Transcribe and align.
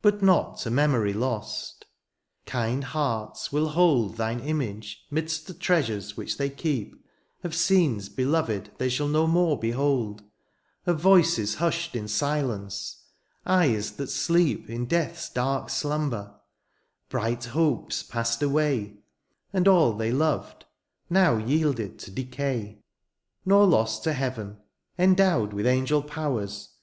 1 0.00 0.12
79 0.20 0.20
But 0.20 0.24
not 0.46 0.58
to 0.60 0.70
memory 0.70 1.12
lost;— 1.12 1.84
^kind 2.46 2.82
hearts 2.84 3.52
will 3.52 3.68
hold 3.68 4.16
Thme 4.16 4.40
image 4.46 5.04
'midst 5.10 5.46
the 5.46 5.52
treasures 5.52 6.16
which 6.16 6.38
they 6.38 6.48
keep 6.48 6.96
Of 7.44 7.54
scenes 7.54 8.08
beloved 8.08 8.70
they 8.78 8.88
shall 8.88 9.08
no 9.08 9.26
more 9.26 9.58
behold— 9.58 10.22
Of 10.86 10.98
voices 10.98 11.56
hushed 11.56 11.94
in 11.94 12.08
silence— 12.08 13.04
eyes 13.46 13.92
that 13.96 14.06
sleep 14.08 14.70
In 14.70 14.86
death's 14.86 15.28
dark 15.28 15.68
slumber— 15.68 16.34
^bright 17.10 17.44
hopes 17.44 18.02
passed 18.02 18.42
away— 18.42 18.96
And 19.52 19.68
all 19.68 19.92
they 19.92 20.12
loved, 20.12 20.64
now 21.10 21.36
yielded 21.36 21.98
to 21.98 22.10
decay. 22.10 22.78
Nor 23.44 23.66
lost 23.66 24.02
to 24.04 24.14
heaven;— 24.14 24.56
endowed 24.98 25.52
with 25.52 25.66
angel 25.66 26.02
powers. 26.02 26.70